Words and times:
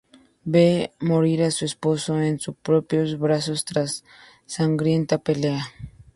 Ve 0.45 0.93
morir 0.99 1.43
a 1.43 1.51
su 1.51 1.63
esposo 1.63 2.19
en 2.19 2.39
sus 2.39 2.55
propios 2.55 3.19
brazos 3.19 3.65
tras 3.65 4.03
sangrienta 4.47 5.19
pelea. 5.19 5.63